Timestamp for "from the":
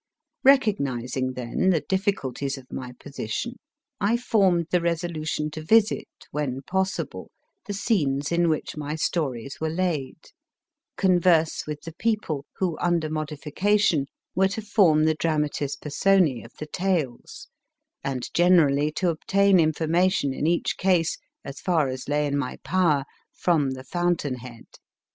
23.31-23.83